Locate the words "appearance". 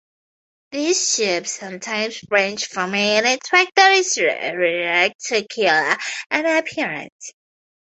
6.47-7.31